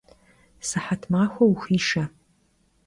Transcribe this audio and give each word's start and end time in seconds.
Sıhet 0.67 1.03
maxue 1.11 1.45
vuxuişşe! 1.49 2.03